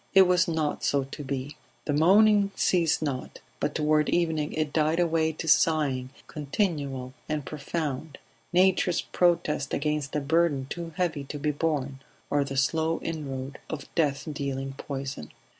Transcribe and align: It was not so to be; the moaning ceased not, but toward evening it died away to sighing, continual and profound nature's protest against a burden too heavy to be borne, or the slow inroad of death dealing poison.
It 0.15 0.23
was 0.23 0.47
not 0.47 0.83
so 0.83 1.03
to 1.03 1.23
be; 1.23 1.57
the 1.85 1.93
moaning 1.93 2.49
ceased 2.55 3.03
not, 3.03 3.39
but 3.59 3.75
toward 3.75 4.09
evening 4.09 4.51
it 4.53 4.73
died 4.73 4.99
away 4.99 5.31
to 5.33 5.47
sighing, 5.47 6.09
continual 6.25 7.13
and 7.29 7.45
profound 7.45 8.17
nature's 8.51 9.01
protest 9.01 9.75
against 9.75 10.15
a 10.15 10.19
burden 10.19 10.65
too 10.71 10.91
heavy 10.95 11.23
to 11.25 11.37
be 11.37 11.51
borne, 11.51 11.99
or 12.31 12.43
the 12.43 12.57
slow 12.57 12.97
inroad 13.03 13.59
of 13.69 13.93
death 13.93 14.25
dealing 14.33 14.73
poison. 14.73 15.29